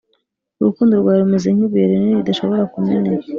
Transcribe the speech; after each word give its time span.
urukundo 0.59 0.93
rwawe 0.95 1.17
rumeze 1.21 1.47
nk’ibuye 1.55 1.85
rinini 1.89 2.19
ridashobora 2.19 2.63
kumeneka 2.73 3.27